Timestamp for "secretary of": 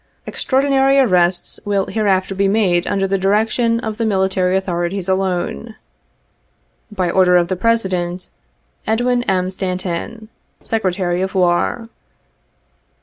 10.71-11.35